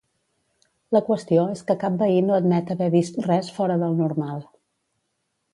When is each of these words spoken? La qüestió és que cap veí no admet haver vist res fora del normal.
La 0.95 1.01
qüestió 1.09 1.43
és 1.57 1.61
que 1.67 1.75
cap 1.83 1.99
veí 2.01 2.17
no 2.29 2.37
admet 2.37 2.73
haver 2.77 2.89
vist 2.97 3.21
res 3.29 3.55
fora 3.59 3.79
del 3.85 3.97
normal. 4.03 4.45